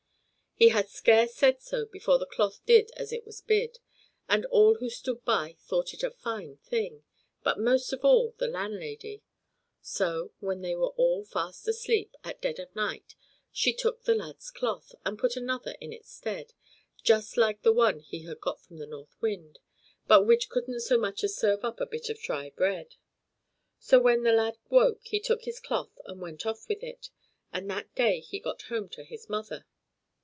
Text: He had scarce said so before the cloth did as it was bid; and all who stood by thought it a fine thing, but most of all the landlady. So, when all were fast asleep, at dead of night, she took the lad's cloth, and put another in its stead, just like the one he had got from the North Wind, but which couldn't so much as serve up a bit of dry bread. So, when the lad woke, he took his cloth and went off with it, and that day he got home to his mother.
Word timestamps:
He 0.55 0.69
had 0.69 0.89
scarce 0.89 1.33
said 1.33 1.59
so 1.59 1.87
before 1.87 2.19
the 2.19 2.27
cloth 2.27 2.59
did 2.67 2.91
as 2.95 3.11
it 3.11 3.25
was 3.25 3.41
bid; 3.41 3.79
and 4.29 4.45
all 4.45 4.75
who 4.75 4.91
stood 4.91 5.25
by 5.25 5.55
thought 5.59 5.91
it 5.91 6.03
a 6.03 6.11
fine 6.11 6.57
thing, 6.57 7.03
but 7.41 7.57
most 7.59 7.91
of 7.91 8.05
all 8.05 8.35
the 8.37 8.45
landlady. 8.45 9.23
So, 9.81 10.33
when 10.39 10.63
all 10.63 11.17
were 11.21 11.25
fast 11.25 11.67
asleep, 11.67 12.15
at 12.23 12.43
dead 12.43 12.59
of 12.59 12.75
night, 12.75 13.15
she 13.51 13.73
took 13.73 14.03
the 14.03 14.13
lad's 14.13 14.51
cloth, 14.51 14.93
and 15.03 15.17
put 15.17 15.35
another 15.35 15.75
in 15.81 15.91
its 15.91 16.11
stead, 16.11 16.53
just 17.01 17.37
like 17.37 17.63
the 17.63 17.73
one 17.73 17.99
he 18.01 18.19
had 18.25 18.39
got 18.39 18.61
from 18.61 18.77
the 18.77 18.85
North 18.85 19.19
Wind, 19.19 19.57
but 20.05 20.27
which 20.27 20.47
couldn't 20.47 20.81
so 20.81 20.95
much 20.95 21.23
as 21.23 21.35
serve 21.35 21.65
up 21.65 21.79
a 21.79 21.87
bit 21.87 22.07
of 22.07 22.21
dry 22.21 22.51
bread. 22.51 22.97
So, 23.79 23.99
when 23.99 24.21
the 24.21 24.31
lad 24.31 24.59
woke, 24.69 24.99
he 25.07 25.19
took 25.19 25.45
his 25.45 25.59
cloth 25.59 25.97
and 26.05 26.21
went 26.21 26.45
off 26.45 26.69
with 26.69 26.83
it, 26.83 27.09
and 27.51 27.67
that 27.71 27.95
day 27.95 28.19
he 28.19 28.37
got 28.39 28.61
home 28.63 28.89
to 28.89 29.03
his 29.03 29.27
mother. 29.27 29.65